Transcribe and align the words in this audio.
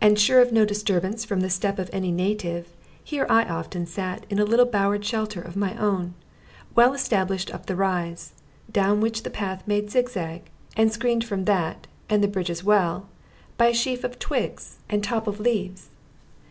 And 0.00 0.18
sure 0.18 0.40
of 0.40 0.50
no 0.50 0.64
disturbance 0.64 1.26
from 1.26 1.40
the 1.40 1.50
step 1.50 1.78
of 1.78 1.90
any 1.92 2.10
native, 2.10 2.68
here 3.04 3.26
I 3.28 3.44
often 3.44 3.84
sat 3.84 4.24
in 4.30 4.38
a 4.38 4.46
little 4.46 4.64
bowered 4.64 5.04
shelter 5.04 5.42
of 5.42 5.56
my 5.56 5.76
own, 5.76 6.14
well 6.74 6.94
established 6.94 7.52
up 7.52 7.66
the 7.66 7.76
rise, 7.76 8.32
down 8.72 9.02
which 9.02 9.24
the 9.24 9.28
path 9.30 9.62
made 9.66 9.90
zigzag, 9.90 10.48
and 10.74 10.90
screened 10.90 11.24
from 11.24 11.44
that 11.44 11.86
and 12.08 12.24
the 12.24 12.28
bridge 12.28 12.48
as 12.48 12.64
well 12.64 13.10
by 13.58 13.72
sheaf 13.72 14.04
of 14.04 14.18
twigs 14.18 14.78
and 14.88 15.02
lop 15.04 15.26
of 15.26 15.38
leaves. 15.38 15.90